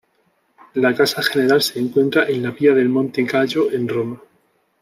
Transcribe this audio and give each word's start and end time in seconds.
La 0.73 0.95
casa 0.95 1.21
general 1.21 1.61
se 1.61 1.77
encuentra 1.79 2.27
en 2.27 2.41
la 2.41 2.49
vía 2.49 2.73
del 2.73 2.89
Monte 2.89 3.21
Gallo 3.23 3.69
en 3.71 3.87
Roma. 3.87 4.19